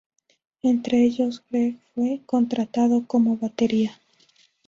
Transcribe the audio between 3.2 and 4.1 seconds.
batería.